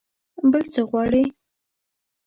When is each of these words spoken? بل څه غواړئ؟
بل 0.51 0.63
څه 0.73 0.81
غواړئ؟ 0.89 1.25